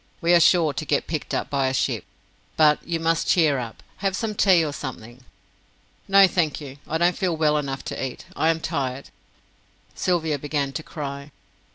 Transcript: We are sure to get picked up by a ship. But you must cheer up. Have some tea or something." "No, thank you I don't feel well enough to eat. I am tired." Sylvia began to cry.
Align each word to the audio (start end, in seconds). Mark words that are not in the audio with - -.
We 0.19 0.33
are 0.33 0.39
sure 0.39 0.73
to 0.73 0.83
get 0.83 1.05
picked 1.05 1.31
up 1.31 1.51
by 1.51 1.67
a 1.67 1.75
ship. 1.75 2.05
But 2.57 2.79
you 2.87 2.99
must 2.99 3.27
cheer 3.27 3.59
up. 3.59 3.83
Have 3.97 4.15
some 4.15 4.33
tea 4.33 4.65
or 4.65 4.73
something." 4.73 5.23
"No, 6.07 6.27
thank 6.27 6.59
you 6.59 6.77
I 6.87 6.97
don't 6.97 7.15
feel 7.15 7.37
well 7.37 7.55
enough 7.55 7.85
to 7.85 8.03
eat. 8.03 8.25
I 8.35 8.49
am 8.49 8.61
tired." 8.61 9.11
Sylvia 9.93 10.39
began 10.39 10.73
to 10.73 10.81
cry. 10.81 11.29